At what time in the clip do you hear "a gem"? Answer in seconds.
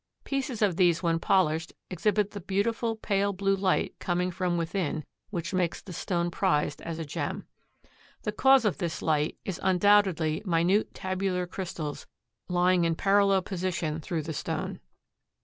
6.97-7.45